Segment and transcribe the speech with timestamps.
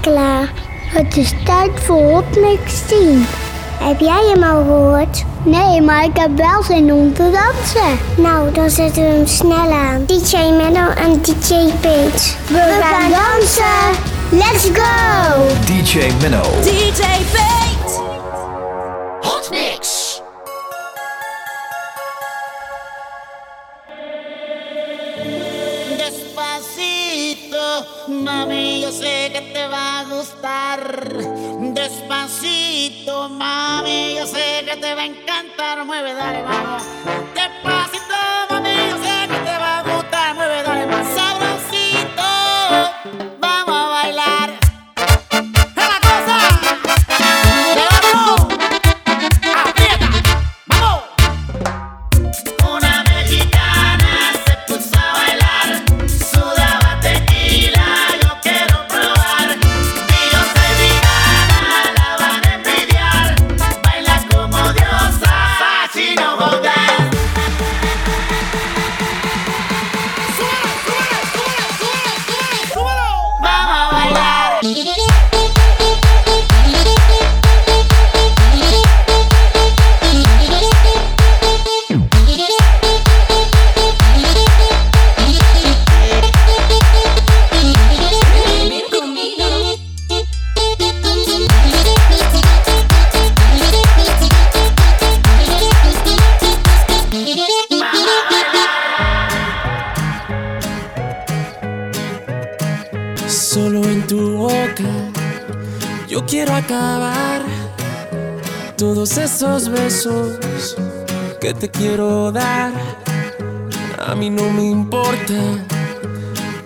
[0.00, 0.52] klaar.
[0.84, 3.26] Het is tijd voor Hotmix 10.
[3.78, 5.24] Heb jij hem al gehoord?
[5.44, 7.98] Nee, maar ik heb wel zin om te dansen.
[8.16, 10.04] Nou, dan zetten we hem snel aan.
[10.06, 12.34] DJ Menno en DJ Page.
[12.48, 14.12] We, gaan dansen.
[14.30, 15.46] Let's go!
[15.66, 16.42] DJ Menno.
[16.62, 17.53] DJ Pate.
[35.64, 35.84] Encantar.
[35.86, 37.03] Mueve, dale, vamos.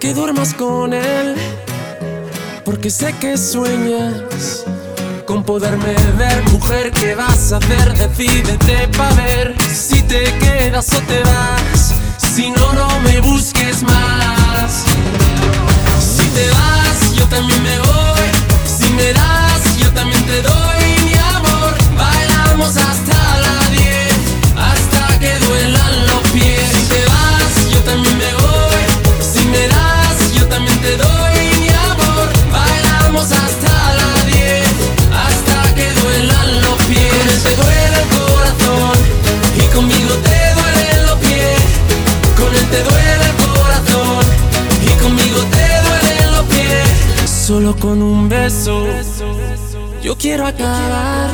[0.01, 1.35] Que duermas con él,
[2.65, 4.65] porque sé que sueñas
[5.27, 6.43] con poderme ver.
[6.53, 7.95] Mujer, ¿qué vas a hacer?
[7.95, 11.93] Decídete pa' ver si te quedas o te vas.
[12.35, 14.85] Si no, no me busques más.
[16.01, 18.27] Si te vas, yo también me voy.
[18.65, 21.75] Si me das, yo también te doy mi amor.
[21.97, 23.85] Bailamos hasta la 10,
[24.57, 26.69] hasta que duelan los pies.
[26.73, 28.28] Si te vas, yo también me
[47.49, 48.87] Solo con un beso
[50.03, 51.31] yo quiero acabar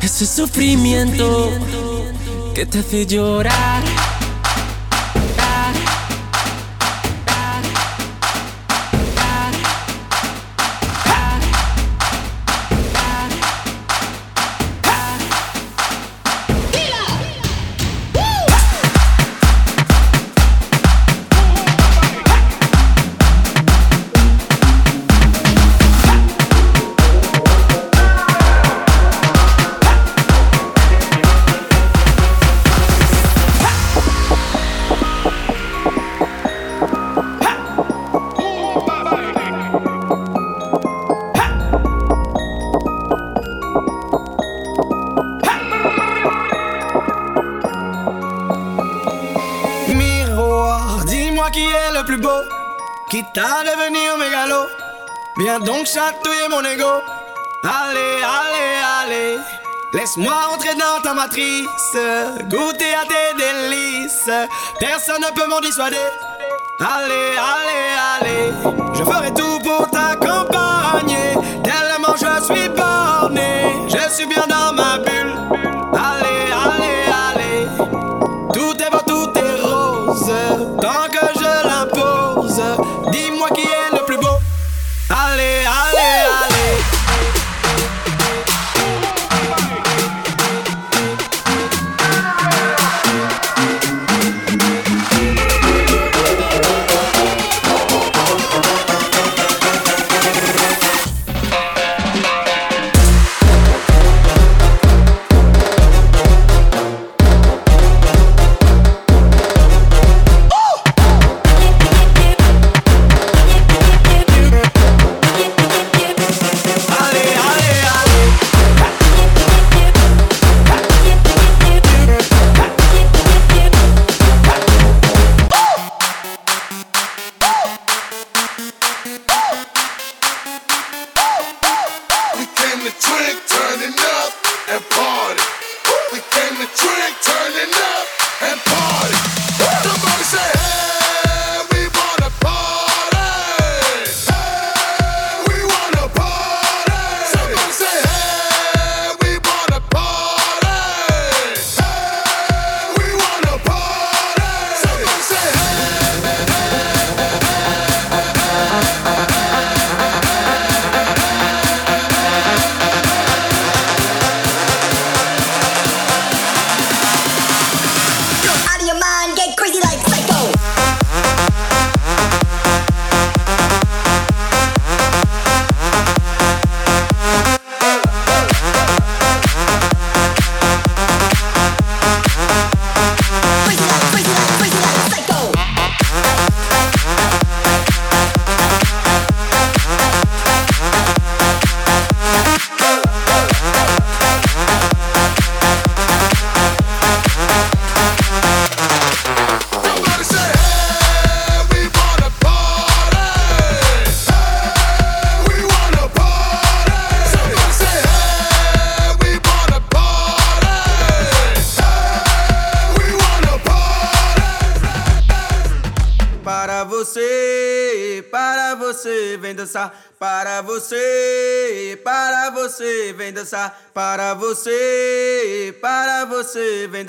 [0.00, 1.50] ese sufrimiento
[2.54, 3.82] que te hace llorar.
[55.60, 56.84] Donc chatouiller mon ego.
[57.62, 59.38] Allez, allez, allez.
[59.92, 61.96] Laisse-moi entrer dans ta matrice,
[62.50, 64.30] goûter à tes délices.
[64.80, 65.96] Personne ne peut m'en dissuader.
[66.80, 67.86] Allez, allez,
[68.20, 68.52] allez.
[68.94, 71.34] Je ferai tout pour t'accompagner.
[71.62, 73.86] Tellement je suis borné.
[73.88, 75.43] Je suis bien dans ma bulle.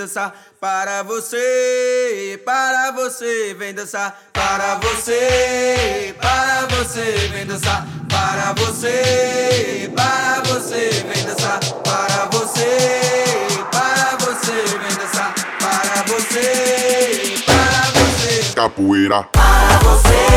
[0.06, 9.92] dançar para você, para você, vem dançar para você, para você, vem dançar para você,
[9.96, 13.02] para você, vem dançar para você,
[13.72, 18.54] para você, vem dançar para você, para você.
[18.54, 19.24] Capoeira.
[19.32, 20.28] Para você,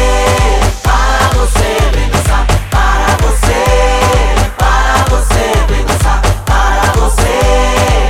[0.82, 3.64] para você, vem dançar para você,
[4.56, 8.07] para você, vem dançar para você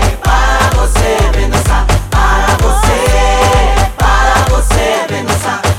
[0.88, 1.87] você, Mendonça.
[2.11, 5.77] Para você, para você, Mendonça.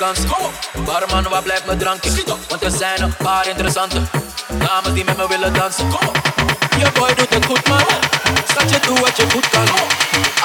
[0.00, 0.18] kans.
[0.84, 2.10] Barman, waar blijft me drankje?
[2.48, 4.00] Want er zijn een paar interessante
[4.48, 5.88] dames die met me willen dansen.
[5.88, 6.12] Kom.
[6.78, 7.84] Je boy doet het goed, man.
[8.48, 9.68] Schatje, doe wat je goed kan.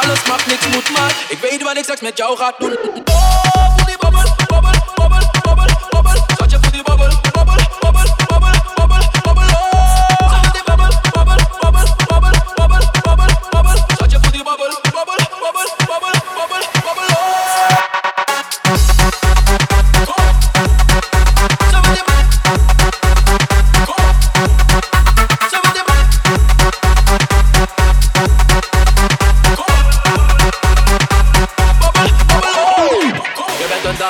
[0.01, 2.77] Alles mag, niks moet, maar ik weet wat ik straks met jou ga doen.
[3.05, 4.44] Oh, voel die.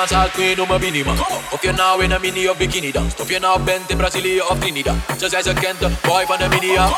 [0.06, 1.12] International queen om een minima.
[1.50, 3.20] Of je nou in een mini of bikini danst.
[3.20, 4.94] Of je nou bent in Brazilië of Trinidad.
[5.18, 6.88] Ze zei ze kent boy van de media.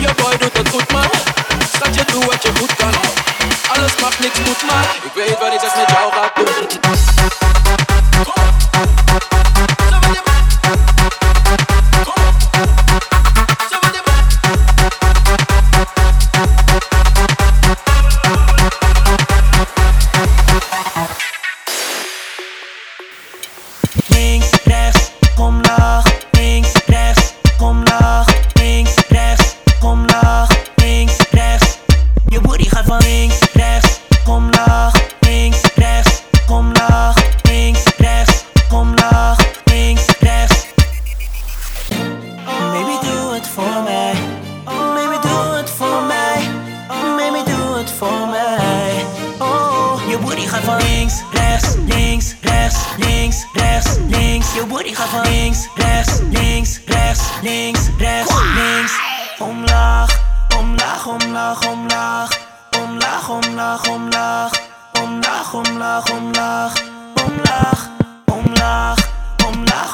[0.00, 1.10] Je boy doet het goed man.
[1.74, 2.92] Schat je doet wat je goed kan.
[3.68, 4.96] Alles mag niks moet maar.
[5.04, 7.79] Ik weet wat ik zeg met jou gaat doen.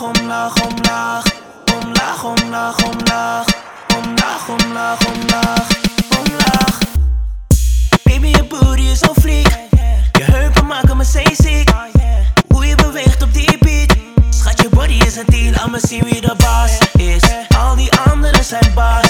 [0.03, 1.25] omlaag, omlaag, omlaag.
[1.75, 3.47] Omlaag, omlaag, omlaag.
[3.97, 5.67] Omlaag, omlaag, omlaag.
[6.19, 6.79] Omlaag.
[8.03, 9.59] Baby, je booty is zo vlieg.
[10.12, 11.71] Je heupen maken me zeeziek.
[12.49, 13.97] Hoe je beweegt op die beat.
[14.31, 17.23] Schat, je body is een 10, laat me zien wie de baas is.
[17.59, 19.06] Al die anderen zijn baas.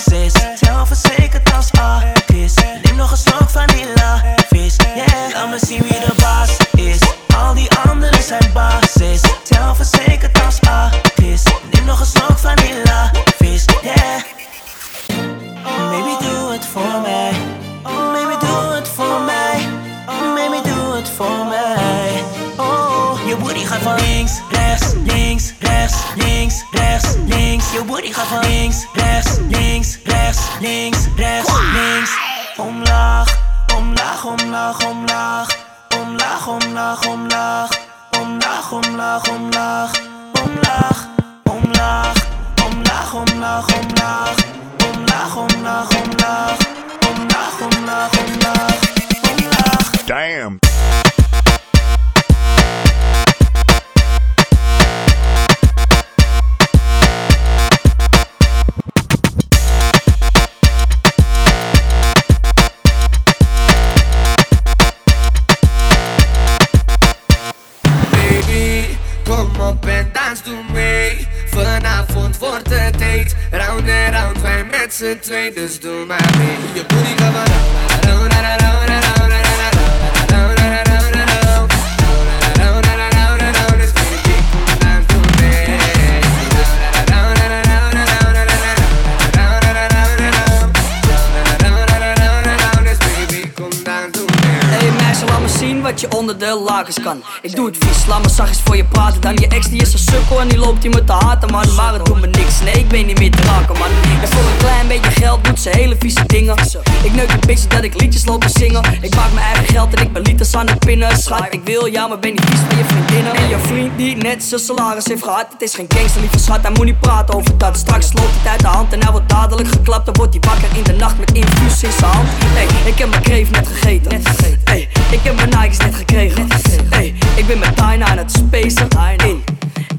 [111.66, 114.60] Wil ja, maar ben niet vies van je vriendinnen En je vriend die net zijn
[114.60, 115.46] salaris heeft gehad.
[115.52, 117.76] Het is geen gangster, lieve schat, hij moet niet praten over dat.
[117.76, 120.06] Straks loopt het uit de hand en hij wordt dadelijk geklapt.
[120.06, 122.28] Dan wordt hij wakker in de nacht met infuus in zijn hand.
[122.30, 124.22] Hey, ik heb mijn kreef net gegeten.
[124.64, 126.46] Hey, ik heb mijn Nikes net gekregen.
[126.90, 128.88] Hey, ik ben met Tyna aan het spacen.
[129.24, 129.42] In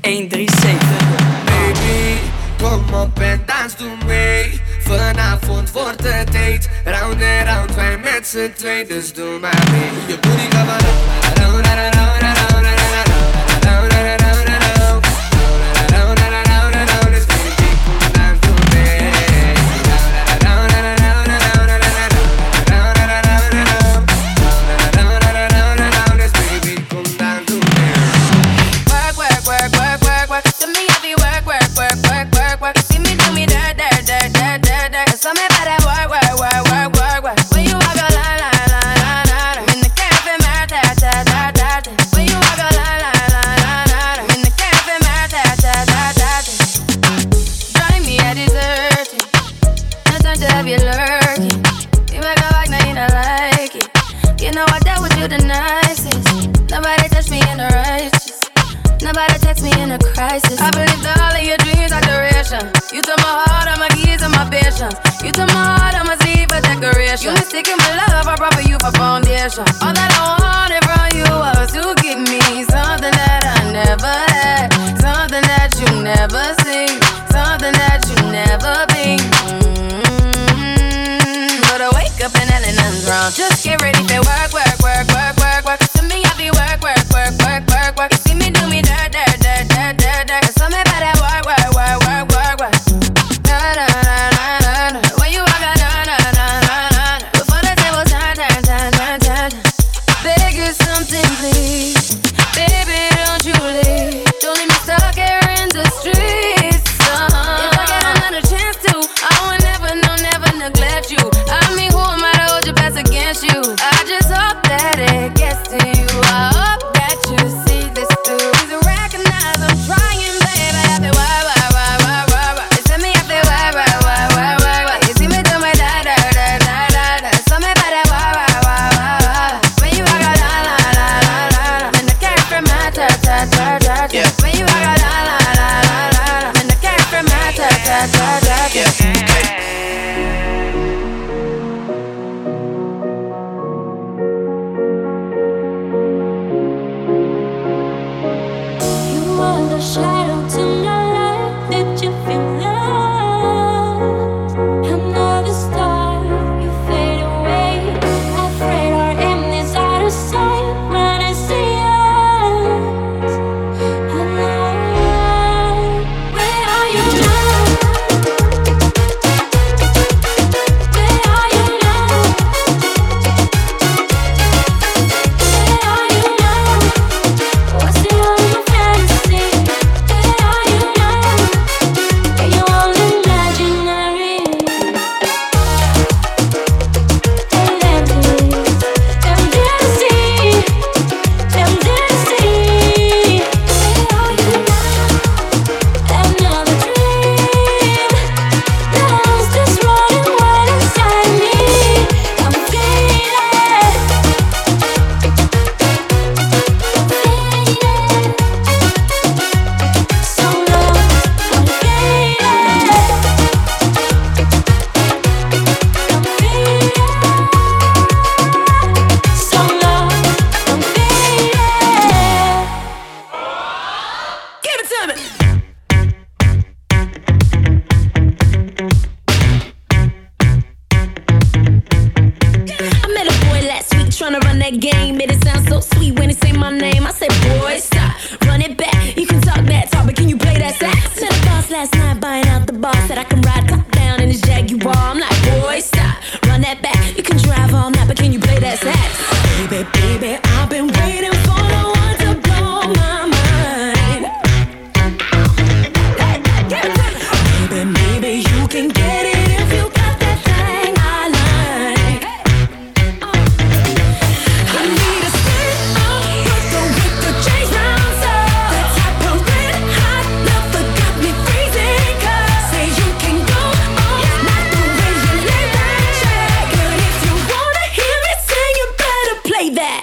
[0.01, 0.87] 137
[1.45, 2.17] Baby,
[2.57, 4.61] kom op en dans doe mee.
[4.79, 6.67] Vanavond wordt het date.
[6.83, 9.89] Round en round, wij met z'n twee Dus doe maar mee.
[10.07, 11.26] Je booty gaat maar round,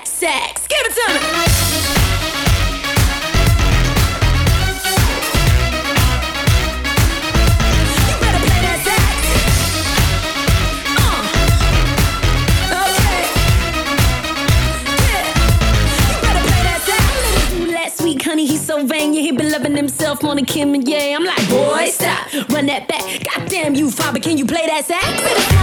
[0.02, 0.66] sex, sex.
[0.66, 1.20] Give it to me.
[17.90, 18.30] sweet uh.
[18.30, 19.14] honey, he's so vain.
[19.14, 21.16] Yeah, he been loving himself more than Kim and yeah.
[21.16, 23.24] I'm like, boy, stop, run that back.
[23.24, 25.53] Goddamn you, father, can you play that sax?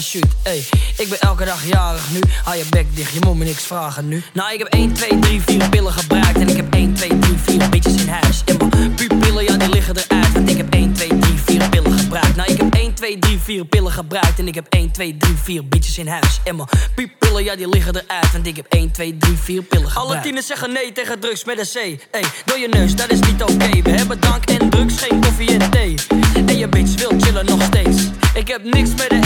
[0.00, 0.28] Parachute.
[0.42, 0.64] Ey,
[0.96, 2.20] ik ben elke dag jarig nu.
[2.44, 4.22] Hou je bek dicht, je moet me niks vragen nu.
[4.32, 6.38] Nou, ik heb 1, 2, 3, 4 pillen gebruikt.
[6.38, 8.42] En ik heb 1, 2, 3, 4 bitches in huis.
[8.44, 10.32] En mijn pupillen, ja, die liggen eruit.
[10.32, 12.36] Want ik heb 1, 2, 3, 4 pillen gebruikt.
[12.36, 14.38] Nou, ik heb 1, 2, 3, 4 pillen gebruikt.
[14.38, 16.40] En ik heb 1, 2, 3, 4 bitches in huis.
[16.44, 18.32] En mijn pupillen, ja, die liggen eruit.
[18.32, 20.12] Want ik heb 1, 2, 3, 4 pillen gebruikt.
[20.12, 22.00] Alle tieners zeggen nee tegen drugs met een C.
[22.10, 23.82] Ey, door je neus, dat is niet oké.
[23.82, 25.94] We hebben drank en drugs, geen koffie en thee.
[26.34, 28.02] En je bitch wil chillen nog steeds.
[28.34, 29.19] Ik heb niks met de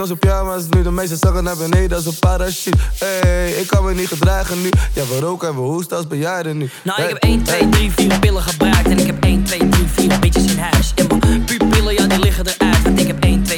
[0.00, 0.82] in onze pyjama's nu.
[0.82, 2.78] De meeste zakken naar beneden als een parachute.
[2.98, 4.68] Ey, ik kan me niet gedragen nu.
[4.94, 6.70] Ja, we roken en we hoesten als bejaarden nu.
[6.84, 8.88] Nou, ik heb 1, 2, 3, 4 pillen gebruikt.
[8.88, 10.92] En ik heb 1, 2, 3, 4 bitches in huis.
[10.94, 12.82] En mijn pupillen, ja, die liggen eruit.
[12.82, 13.49] Want ik heb 1, 2,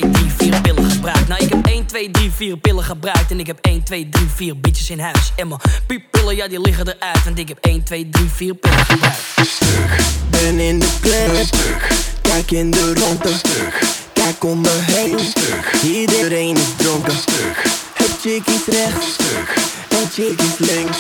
[1.93, 3.31] 2, 3, 4 pillen gebruikt.
[3.31, 5.33] En ik heb 1, 2, 3, 4 bitches in huis.
[5.37, 7.25] En mijn pupillen, ja, die liggen eruit.
[7.25, 9.19] Want ik heb 1, 2, 3, 4 pillen gebruikt.
[10.31, 11.47] Ben in de club,
[12.21, 13.31] kijk in de ronde.
[14.13, 15.19] Kijk om me heen,
[15.95, 17.15] iedereen is dronken.
[17.93, 19.17] Het chick is rechts,
[19.89, 20.99] en chick is links.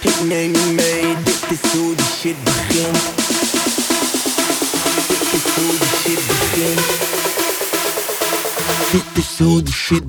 [0.00, 2.98] Ik neem je mee, dit is hoe die shit begint.
[5.08, 7.25] Dit is hoe die shit begint.
[8.92, 10.04] Dit is hoe die shit.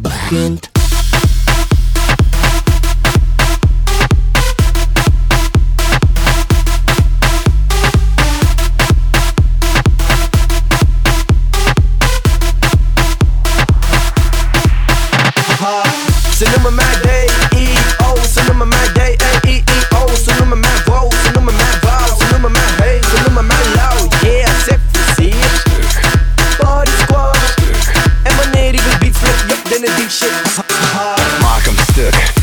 [16.37, 17.06] Ze noemen mij D-E-O,
[32.07, 32.36] Maak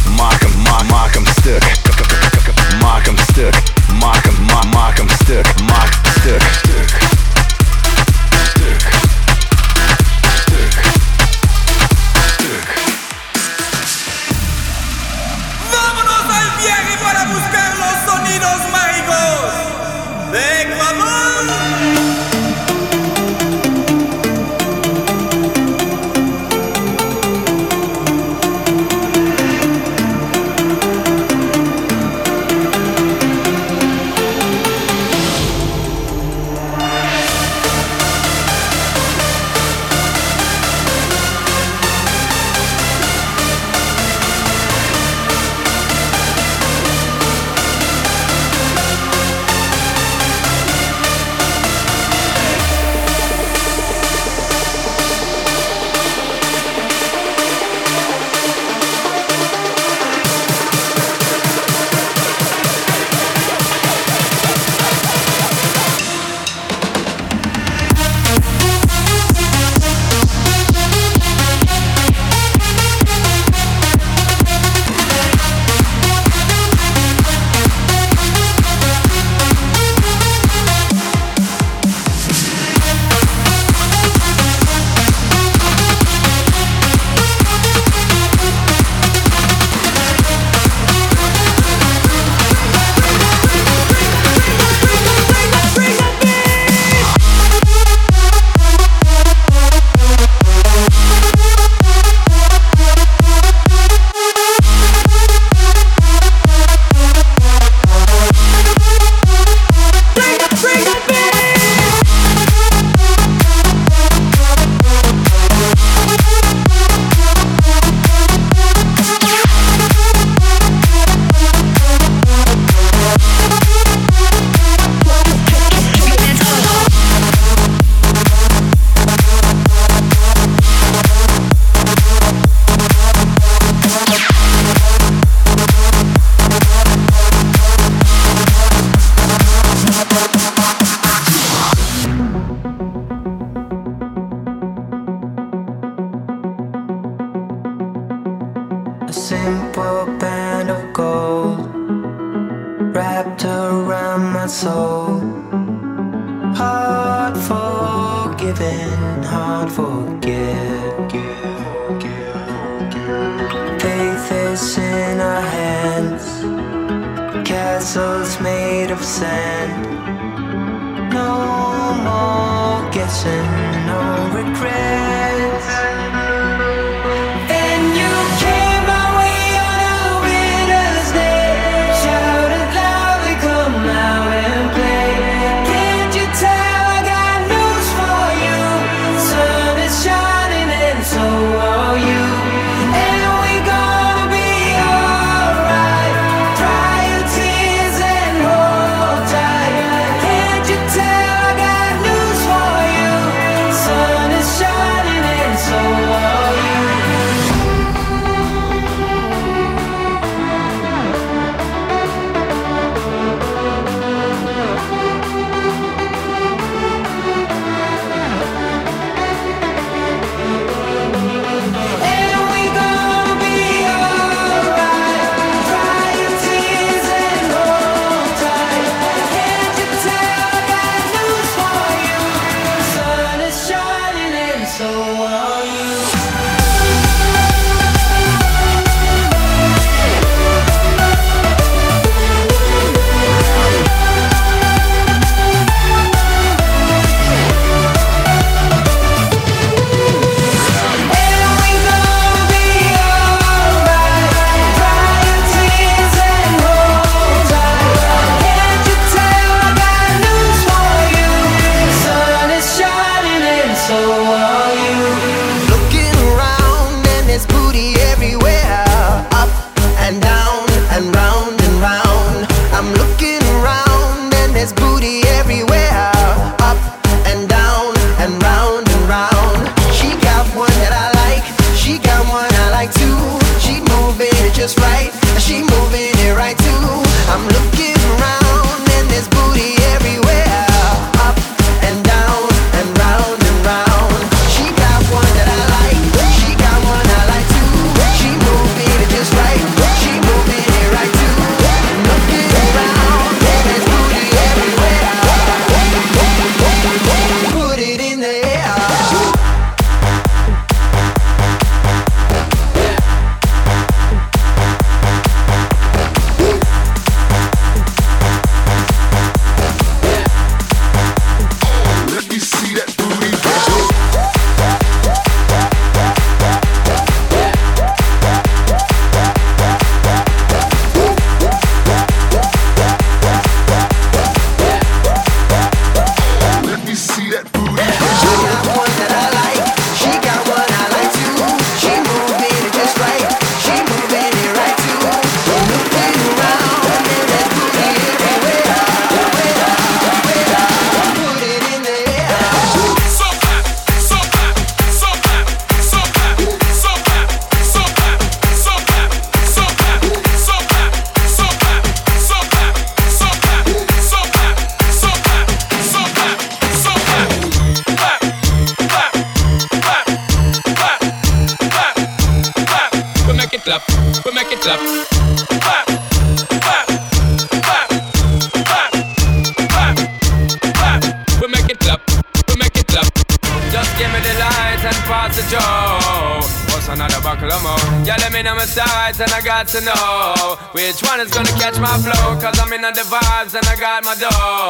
[389.45, 392.41] got to know which one is gonna catch my flow.
[392.41, 394.64] Cause I'm in the vibes and I got my dough.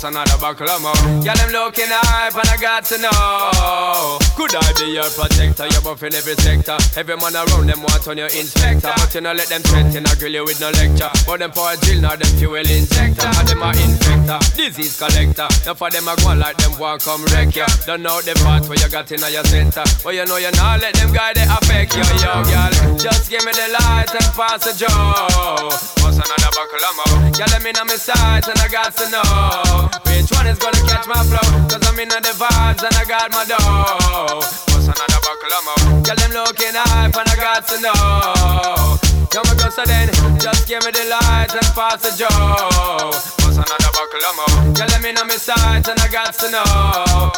[0.00, 0.96] What's another buckle of more?
[1.20, 4.16] Yeah, them looking hype and I got to know.
[4.32, 5.68] Could I be your protector?
[5.68, 6.80] You're buff in every sector.
[6.96, 8.88] Every man around them want on your inspector.
[8.96, 11.12] But you know, let them threaten, I grill you with no lecture.
[11.28, 13.28] But them for a drill, now them fuel injector.
[13.28, 15.52] And them a infector, disease collector.
[15.68, 17.68] Now for them, I go like them want come wreck ya.
[17.84, 19.84] Don't know the part where you got in your center.
[20.00, 22.72] But you know you not let them guy they affect you, yo, girl.
[22.96, 25.68] Just give me the light and pass the joe.
[26.00, 27.36] What's another buckle of more?
[27.36, 31.06] Let me know my sights and I got to know which one is gonna catch
[31.06, 31.46] my flow.
[31.68, 34.40] Cause I'm in the vibes and I got my dough.
[34.70, 36.02] What's another buckle of more?
[36.02, 38.98] Girl, them looking hype and I got to know.
[39.30, 43.14] Come go so then, just give me the light and pass the joe.
[43.42, 44.74] What's another buckle of more?
[44.74, 47.32] Girl, let me know my sights and I got to know.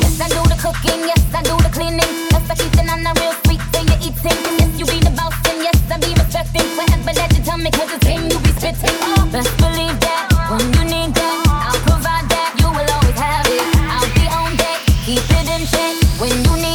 [0.00, 2.26] Yes, I do the cooking, yes, I do the cleaning.
[2.46, 4.38] The eating on the real sweet thing you're eating.
[4.62, 6.62] Yes, you be the boss, and yes, I be respecting.
[6.78, 9.32] Whatever that you tell me, cause it's game you be spitting.
[9.32, 10.76] Best believe that when
[16.44, 16.65] you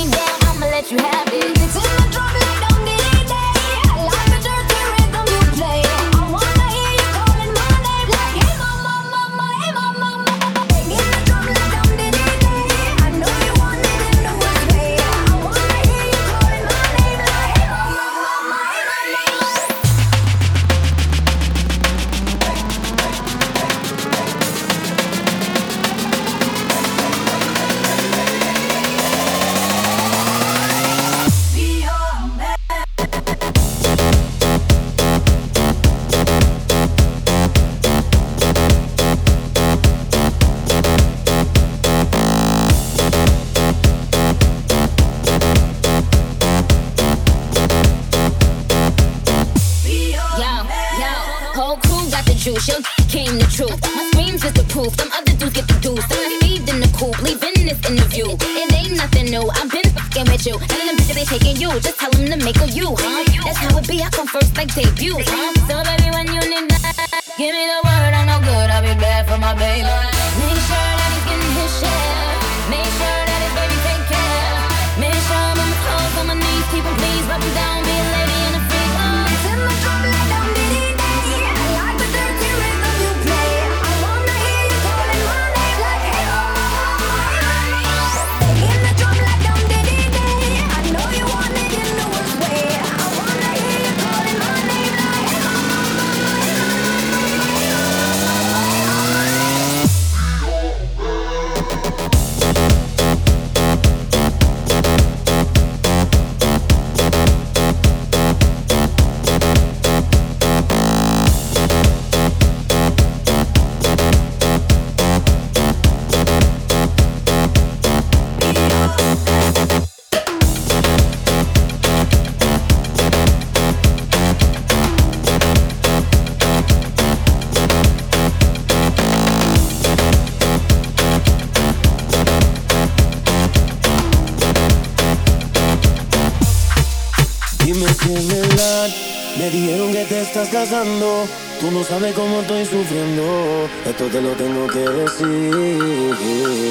[141.81, 143.67] Tú sabes cómo estoy sufriendo.
[143.83, 146.15] Esto te lo tengo que decir.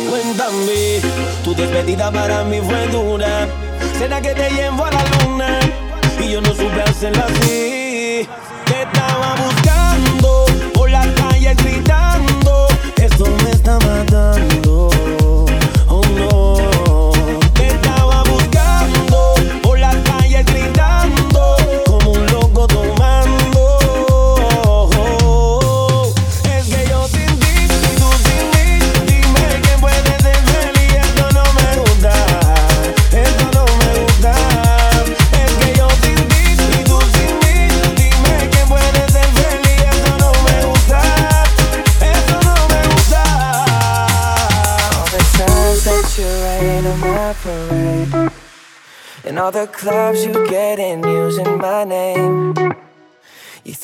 [0.09, 1.01] Cuéntame,
[1.42, 3.49] tu despedida para mí fue dura.
[3.99, 5.59] ¿Será que te llevo a la luna?
[6.20, 7.79] Y yo no supe hacerla así.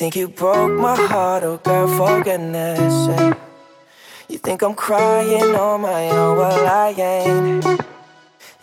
[0.07, 3.33] Think you broke my heart, oh girl, for goodness sake
[4.29, 7.65] You think I'm crying on my own, well I ain't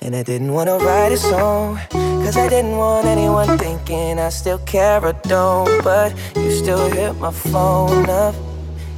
[0.01, 4.57] And I didn't wanna write a song Cause I didn't want anyone thinking I still
[4.61, 8.35] care or don't But you still hit my phone up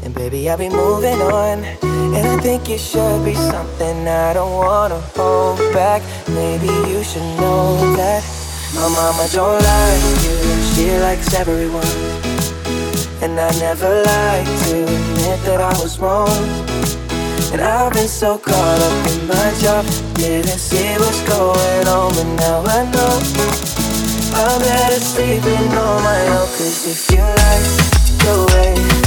[0.04, 1.64] and baby, I'll be moving on.
[2.14, 6.00] And I think it should be something I don't wanna hold back.
[6.28, 8.22] Maybe you should know that
[8.72, 10.36] my mama don't like you.
[10.74, 12.05] She likes everyone.
[13.26, 16.30] And I never like to admit that I was wrong.
[17.52, 22.28] And I've been so caught up in my job, didn't see what's going on, but
[22.38, 23.18] now I know.
[24.32, 27.66] I'm better sleeping on my own, cause if you like
[28.22, 29.05] the way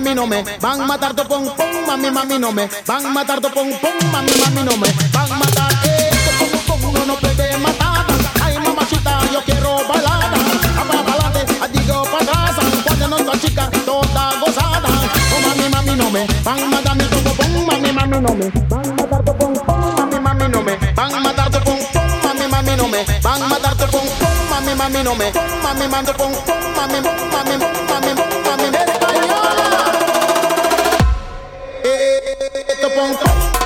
[0.00, 3.06] mami, mami, no me van a matar tu pom pom, mami, mami, no me van
[3.06, 6.80] a matar tu pom pom, mami, mami, no me van a matar eh, tu pom
[6.80, 8.06] pom, no no puede matar.
[8.42, 10.30] Ay, mamachita, yo quiero balada.
[10.88, 12.56] Para adelante, digo para atrás.
[12.84, 14.88] Cuando no está chica, toda gozada.
[14.88, 18.34] Oh, mami, mami, no me van a matar mi tu pom pom, mami, mami, no
[18.34, 21.60] me van a matar tu pom pom, mami, mami, no me van a matar tu
[21.60, 24.06] pom pom, mami, mami, no me van a matar pom,
[24.50, 25.32] mami, mami, no me
[25.62, 27.00] mami, mando pom pom, mami,
[27.32, 27.56] mami,
[27.88, 28.12] mami,
[28.46, 28.99] mami, en
[32.80, 33.59] bonito, ponto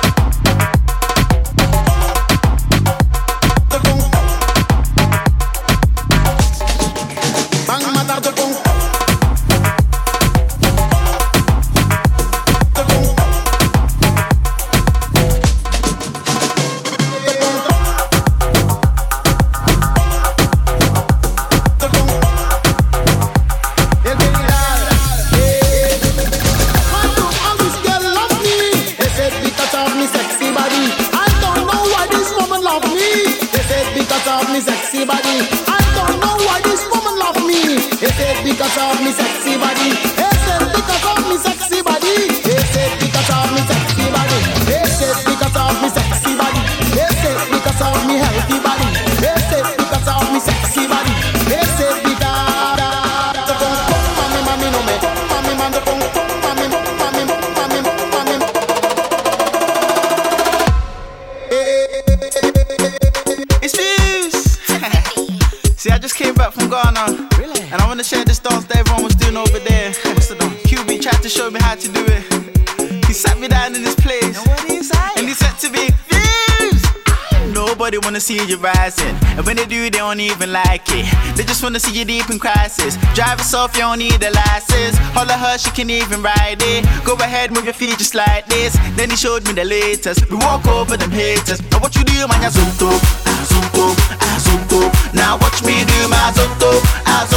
[78.25, 79.15] see you rising.
[79.37, 81.05] And when they do, they don't even like it.
[81.37, 82.97] They just wanna see you deep in crisis.
[83.13, 84.97] Drive yourself, you don't need a license.
[85.13, 86.85] Holler her, she can even ride it.
[87.05, 88.75] Go ahead, move your feet just like this.
[88.97, 90.27] Then he showed me the latest.
[90.31, 91.61] We walk over them haters.
[91.69, 92.89] Now what you do, man, ya zunto,
[93.29, 95.11] ah zunto, ah.
[95.13, 97.27] Now watch me do my zunto, ah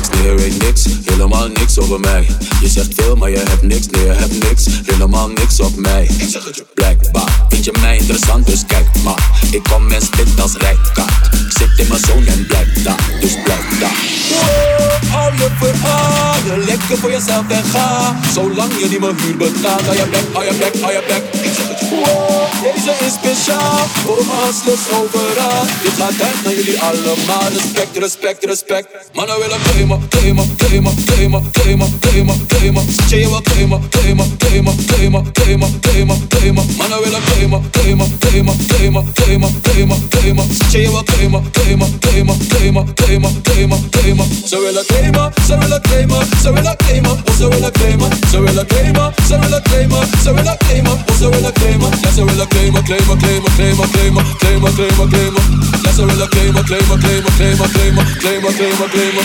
[0.00, 0.84] niks, nee je weet niks.
[1.04, 2.26] Helemaal niks over mij.
[2.60, 4.66] Je zegt veel, maar je hebt niks, nee je hebt niks.
[4.84, 6.04] Helemaal niks op mij.
[6.18, 6.64] Ik zeg het je.
[6.74, 9.30] Blijkbaar Vind je mij interessant, dus kijk maar.
[9.50, 11.34] Ik kom en spit als rijkaart.
[11.34, 13.96] Ik zit in mijn zone en blijf daar, dus blijf daar.
[14.30, 18.16] Wow, hou je verhalen Lekker voor jezelf en ga.
[18.32, 21.69] Zolang je niet mijn huur betaalt Hou je bek, hou je bek, hou je bek
[21.90, 28.44] Deze is speciaal Voor mijn hustlers overal Dit gaat uit naar jullie allemaal Respect, respect,
[28.44, 33.88] respect Mannen willen claimen, claimen, claimen, claimen, claimen, claimen, claimen Zet je je wel claimen,
[33.88, 40.46] claimen, claimen, claimen, claimen, claimen, claimen Mannen willen claimen, claimen, claimen, claimen, claimen, claimen, claimen
[40.54, 45.58] Zet je je wel claimen, claimen, claimen, claimen, claimen, claimen, claimen Ze willen claimen, ze
[45.58, 50.08] willen claimen, ze willen claimen, oh ze willen claimen Ze willen claimen, ze willen claimen,
[50.22, 54.24] ze willen claimen, oh ze willen claimen Ja ze willen claimen, claimen, claimen, claimen, claimen,
[54.38, 55.42] claimen, claimen, claimen
[55.82, 59.24] Ja ze willen claimen, claimen, claimen, claimen, claimen, claimen, claimen, claimen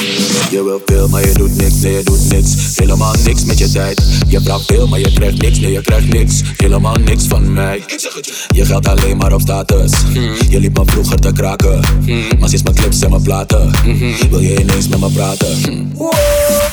[0.49, 3.71] Je wil veel, maar je doet niks, nee je doet niks Helemaal niks met je
[3.71, 7.53] tijd Je vraagt veel, maar je krijgt niks, nee je krijgt niks Helemaal niks van
[7.53, 7.83] mij
[8.47, 9.91] Je geldt alleen maar op status
[10.49, 11.79] Je liep me vroeger te kraken
[12.39, 13.71] Maar sinds mijn clips en mijn platen
[14.29, 16.13] Wil je ineens met me praten Wow,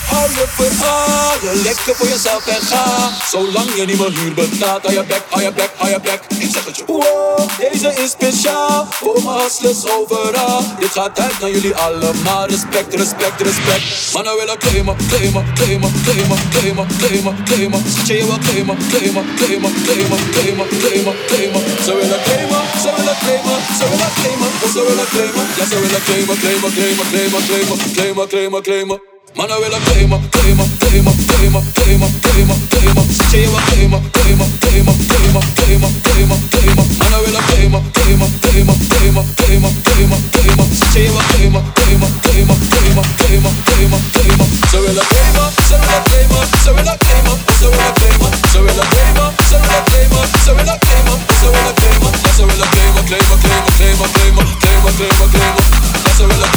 [0.06, 4.94] hou je verhalen Lekker voor jezelf en ga Zolang je niet mijn huur betaalt Hou
[4.94, 9.22] je bek, hou je bek, je bek Ik zeg het je deze is speciaal Voor
[9.24, 14.96] mijn hustlers overal Dit gaat uit naar jullie allemaal Respect, respect, respect Mannen willen claimen,
[15.08, 17.82] claimen, claimen, claimen, claimen, claimen, claimen
[18.22, 23.58] je wel claimen, claimen, claimen, claimen, claimen, claimen, claimen Ze willen claimen, ze willen claimen,
[23.78, 27.92] ze willen claimen Oh, ze willen claimen, ja ze willen claimen, claimen, claimen, claimen, claimen,
[27.94, 33.50] claimen, claimen, claimen Mannen willen claimen, claimen, claimen, claimen, claimen, claimen, claimen Zet je je
[33.50, 39.82] wel claimen, claimen, claimen, claimen, claimen, claimen, claimen Mannen willen claimen, claimen, claimen, claimen, claimen,
[39.82, 45.06] claimen, claimen Zet je je wel claimen, claimen, claimen, claimen, claimen, claimen, claimen Ze willen
[45.12, 49.58] claimen, ze willen claimen, ze willen claimen, oh ze willen claimen Ze willen claimen, ze
[49.64, 53.72] willen claimen, ze willen claimen, oh ze willen claimen Ja ze willen claimen, claimen, claimen,
[53.76, 56.52] claimen, claimen, claimen, claimen, claimen Ja mozzarella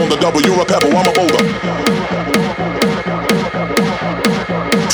[0.00, 2.03] On the double, you're a pebble, I'm a boulder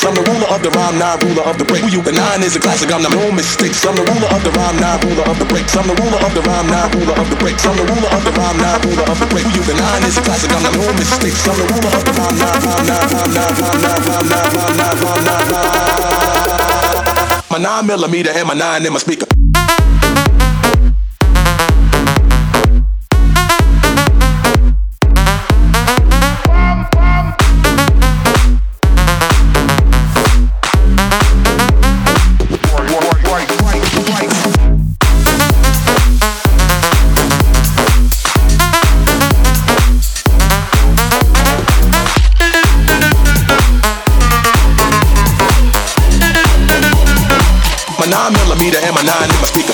[0.00, 0.08] sticks.
[0.08, 1.82] I'm the ruler of the rhyme, not ruler of the break.
[1.82, 2.02] Who you?
[2.02, 2.92] The nine is a classic.
[2.92, 3.84] I'm the no mistakes.
[3.84, 5.76] I'm the ruler of the rhyme, not ruler of the breaks.
[5.76, 7.66] I'm the ruler of the rhyme, not ruler of the breaks.
[7.66, 9.44] I'm the ruler of the rhyme, not ruler of the break.
[9.44, 9.62] Who you?
[9.64, 10.50] The nine is a classic.
[10.52, 11.46] I'm the no mistakes.
[11.48, 14.46] I'm the ruler of the rhyme, not rhyme, not rhyme, not rhyme, not rhyme, not
[14.54, 15.70] rhyme, not rhyme, not rhyme.
[17.50, 19.26] My nine millimeter and my nine in my speaker.
[48.60, 49.69] Millimeter and my nine in my speaker.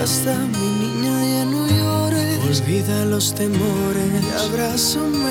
[0.00, 2.62] Basta, mi niña, ya no llores.
[2.62, 5.30] Olvida los temores y abrázame.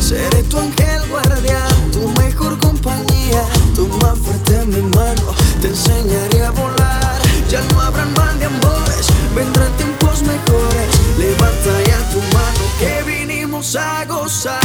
[0.00, 3.42] Seré tu ángel guardián, tu mejor compañía.
[3.74, 7.20] Tu más fuerte mi mano, te enseñaré a volar.
[7.50, 10.88] Ya no habrán mal de amores, vendrán tiempos mejores.
[11.18, 14.60] Levanta ya tu mano que vinimos a gozar.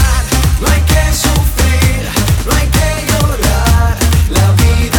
[0.61, 2.03] No hay que sufrir,
[2.45, 3.97] no hay que llorar.
[4.29, 4.96] La vida.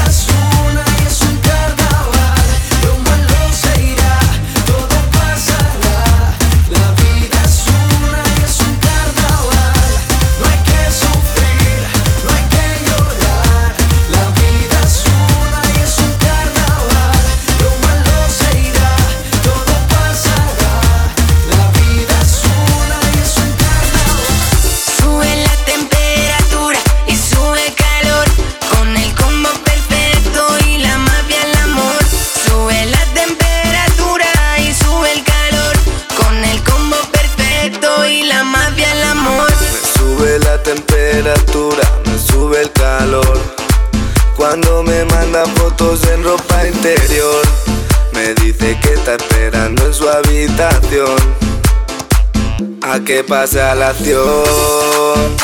[53.28, 55.36] pase a la acción,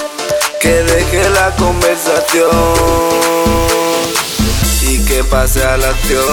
[0.59, 2.51] que deje la conversación
[4.89, 6.25] y que pase a la acción.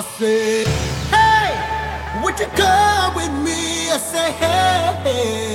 [0.00, 0.66] I said,
[1.12, 3.90] Hey, would you come with me?
[3.90, 5.49] I say, hey,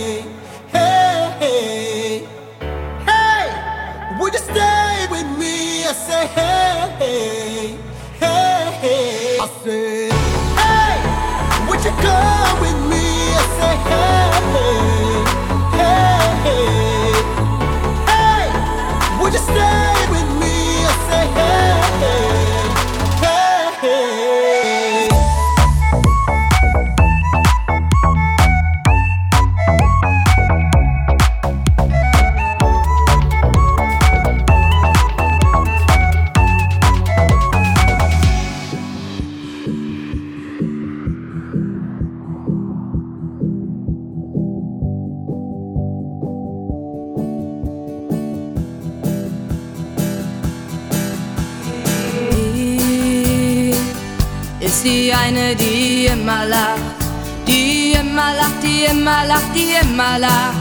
[58.86, 60.56] die immer lacht, die immer lacht.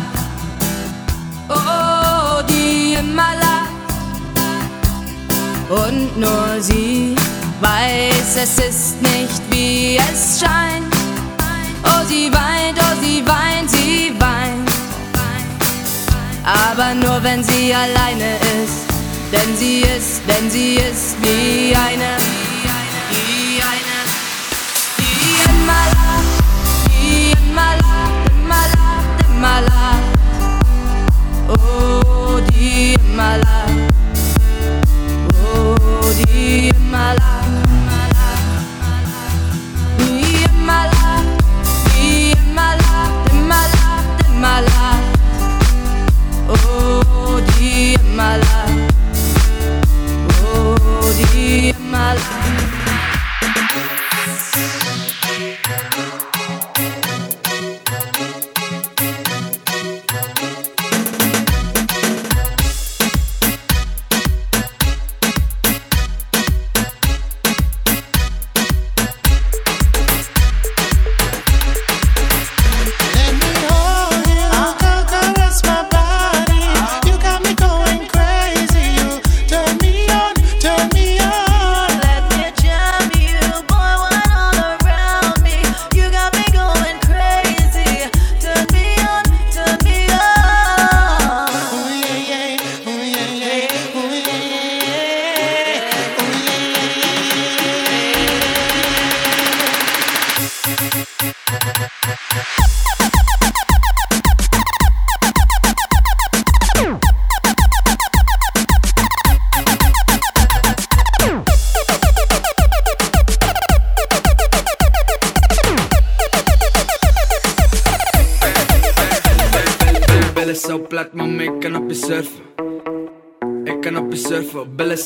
[1.49, 3.71] Oh, die immer lacht.
[5.69, 7.15] Und nur sie
[7.61, 10.95] weiß, es ist nicht wie es scheint.
[11.85, 14.71] Oh, sie weint, oh, sie weint, sie weint.
[16.45, 18.85] Aber nur wenn sie alleine ist.
[19.33, 22.24] Denn sie ist, denn sie ist wie eine,
[31.75, 33.64] melody my life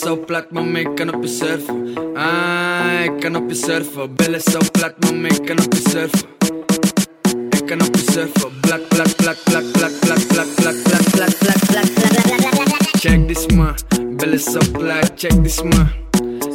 [0.09, 1.96] zo plat, mama, ik kan op je surfen.
[2.14, 4.14] Ah, ik kan op je surfen.
[4.14, 6.28] Billen zo plat, mama, ik kan op je surfen.
[7.50, 8.50] Ik kan op je surfen.
[8.61, 11.90] Plak, plak, plak, plak, plak, plak, plak, plak, plak, plak, plak, plak, plak.
[13.00, 13.74] Check this man,
[14.16, 15.90] billen zo plat, check this man.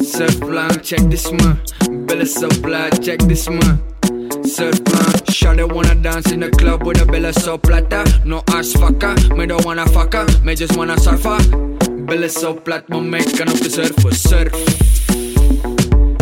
[0.01, 1.57] Surfplan, check this man.
[2.05, 3.81] Billen zo plat, check this man.
[4.41, 8.03] Surfplan, Shawty wanna dance in the club with a bill so plata.
[8.25, 11.37] No ass fucker, me don't wanna fucker, me just wanna surfer.
[12.05, 14.15] Bill so plat, maar me kan op de surfen.
[14.15, 14.53] Surf,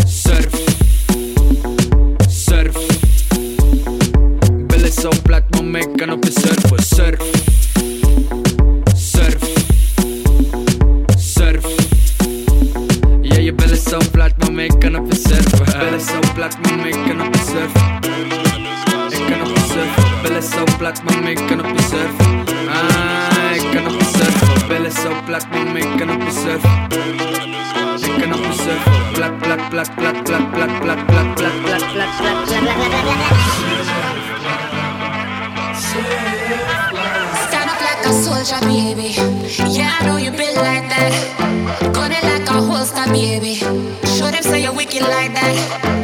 [0.05, 0.49] surf,
[2.27, 2.77] surf.
[4.67, 6.84] Bill so plat, maar me kan op de surfen.
[6.84, 7.21] Surf,
[8.95, 9.38] surf,
[11.17, 11.65] surf.
[13.21, 15.79] Yeah, je billen zo plat, maar me kan op de surfen.
[15.79, 17.99] Billen zo plat, maar me kan op de surfen.
[19.09, 20.21] Ik kan op de surfen.
[20.21, 22.20] Billen zo plat, maar me kan op de surfen.
[25.32, 26.69] Kan op de surfen.
[28.15, 29.11] Ik kan op de surfen.
[29.13, 32.47] Plat, plat, plat, plat, plat, plat, plat, plat, plat, plat, plat, plat,
[37.47, 39.15] Stand up like a soldier, baby.
[39.69, 41.13] Yeah, I know you been like that.
[41.93, 43.55] Gun it like a holster, baby.
[43.55, 46.01] Show them say you're wicked like that.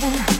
[0.00, 0.31] Baby,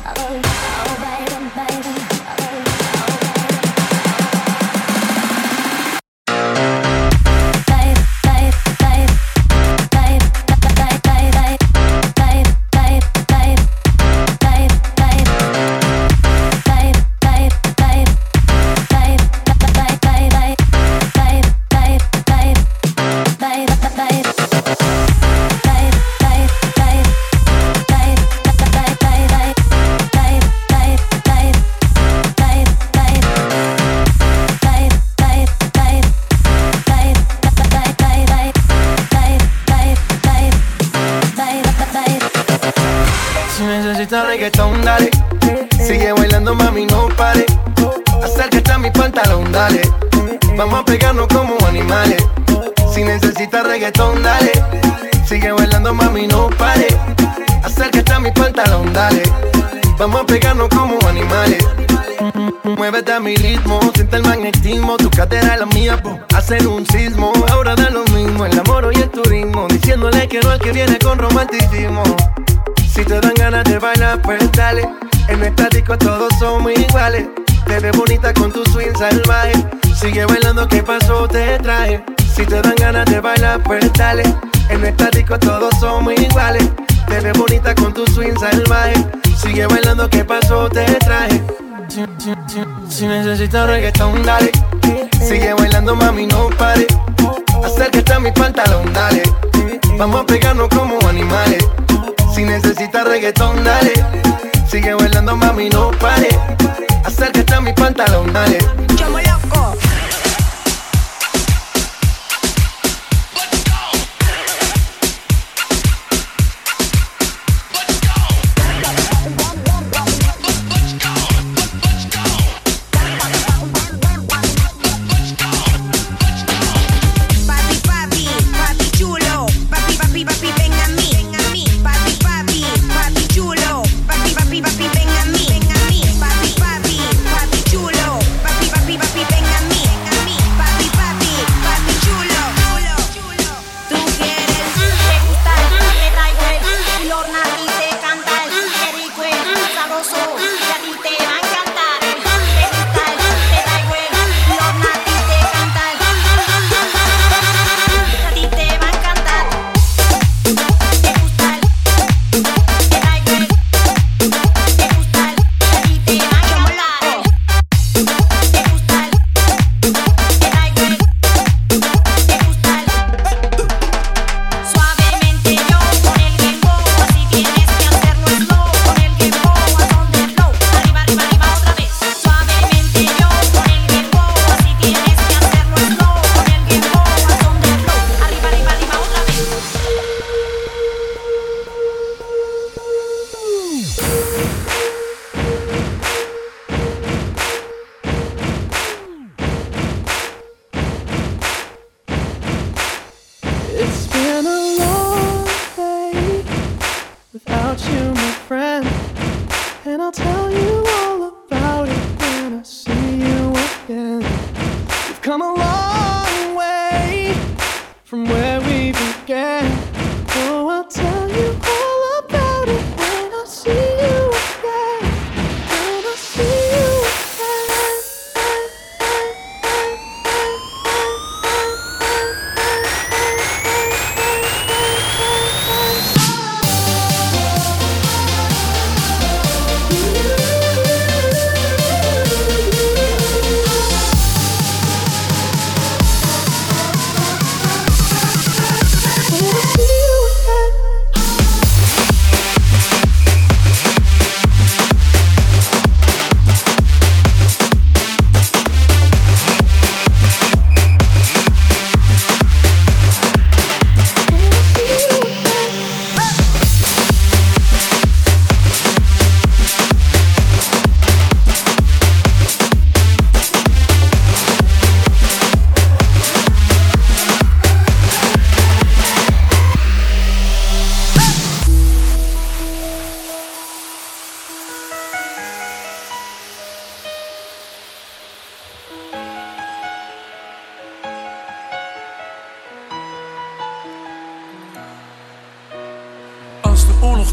[93.83, 94.52] reggaetón, dale.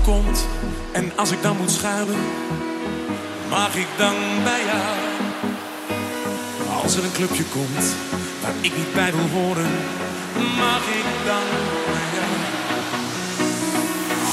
[0.09, 0.45] Komt
[0.91, 2.19] en als ik dan moet schuilen,
[3.49, 4.95] mag ik dan bij jou?
[6.83, 7.85] Als er een clubje komt
[8.41, 9.71] waar ik niet bij wil horen,
[10.63, 11.47] mag ik dan
[11.93, 12.31] bij jou?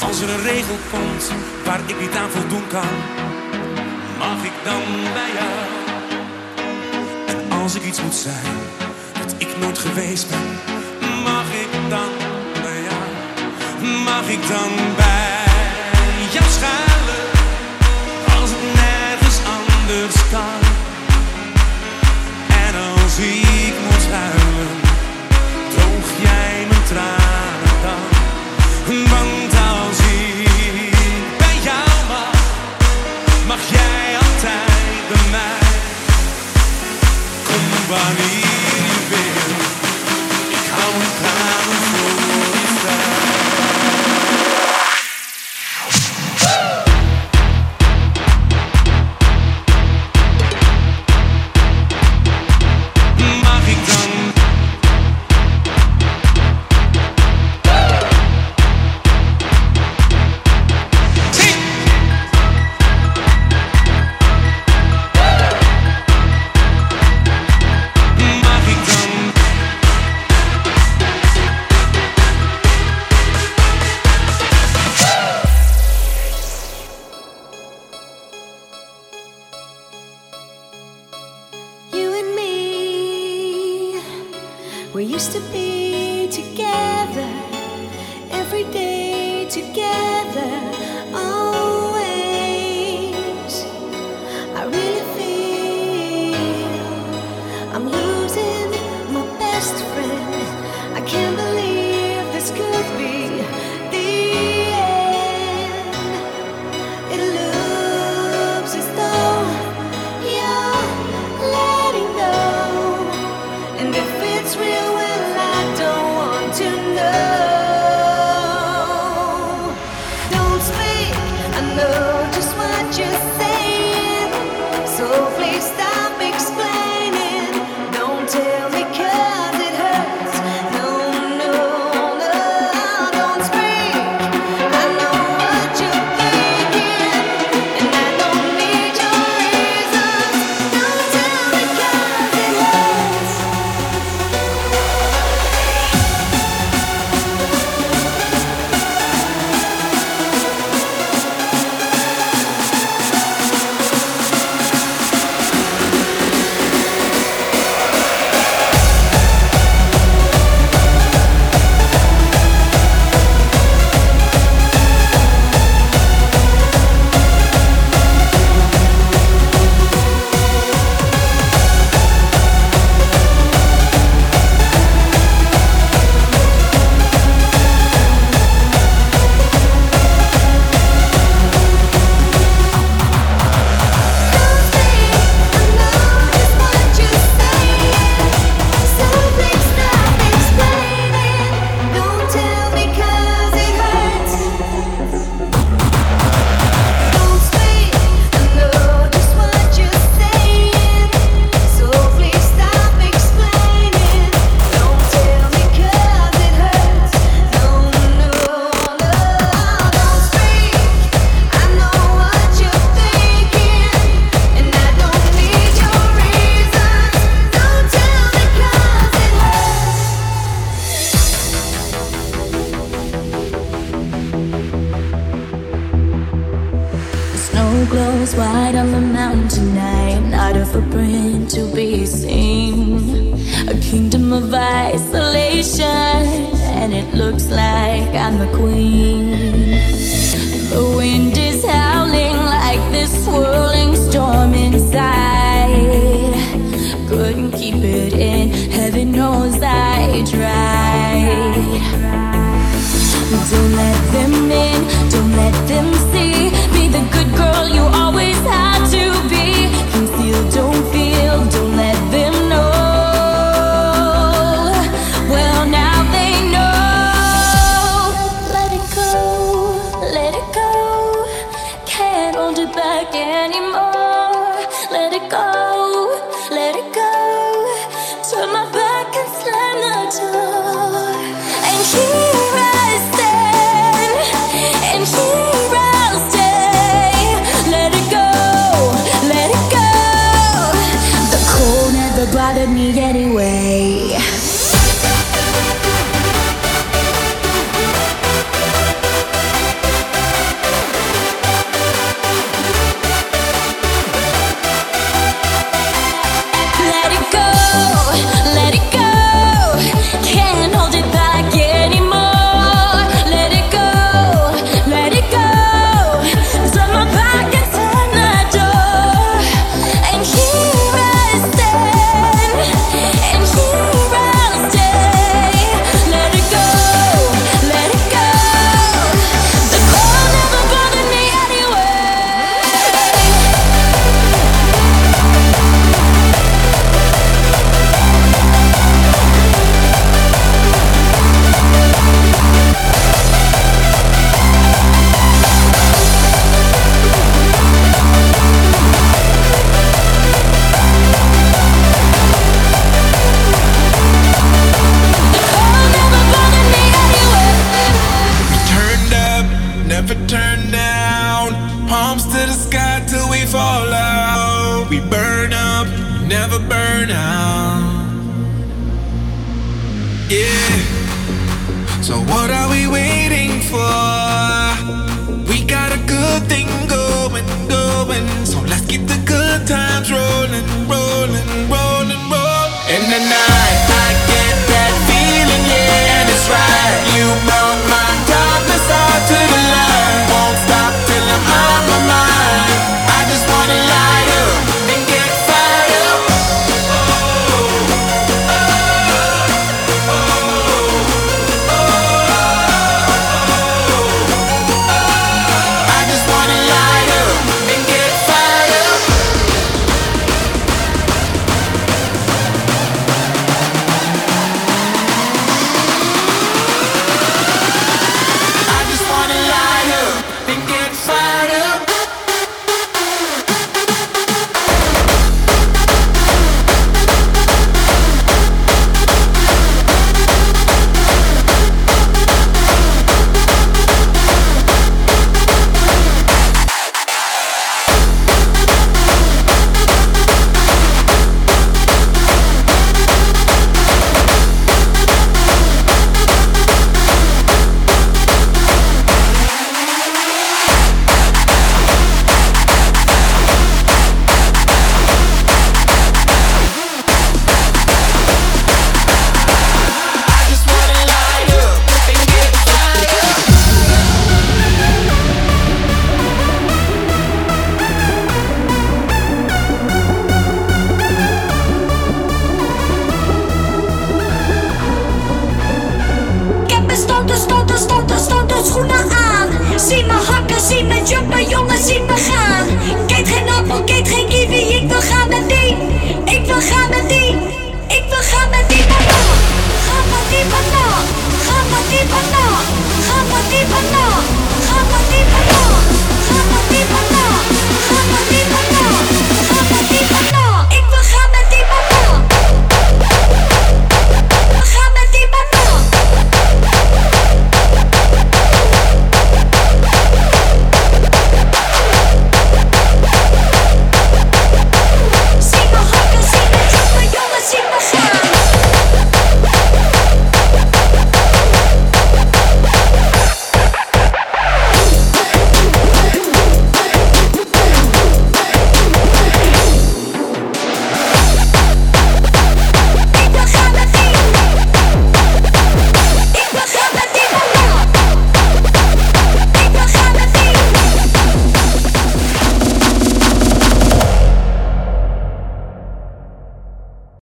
[0.07, 1.31] Als er een regel komt
[1.65, 2.95] waar ik niet aan voldoen kan,
[4.17, 5.57] mag ik dan bij jou?
[7.27, 8.55] En als ik iets moet zijn
[9.21, 10.47] wat ik nooit geweest ben,
[11.23, 12.11] mag ik dan
[12.61, 13.05] bij jou?
[14.03, 15.36] Mag ik dan bij
[20.33, 20.39] En
[22.75, 24.67] als ik moet huilen,
[25.69, 27.95] droog jij mijn tranen dan?
[29.09, 30.89] Want als ik
[31.37, 32.31] bij jou mag,
[33.47, 35.59] mag jij altijd bij mij.
[37.43, 38.46] Kom wanneer